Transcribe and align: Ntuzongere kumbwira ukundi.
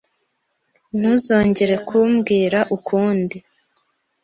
Ntuzongere 0.97 1.75
kumbwira 1.87 2.59
ukundi. 2.77 3.37